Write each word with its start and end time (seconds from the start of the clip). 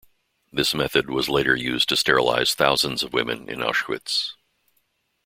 This 0.51 0.73
method 0.73 1.11
was 1.11 1.29
later 1.29 1.55
used 1.55 1.87
to 1.89 1.95
sterilize 1.95 2.55
thousands 2.55 3.03
of 3.03 3.13
women 3.13 3.47
in 3.47 3.59
Auschwitz. 3.59 4.31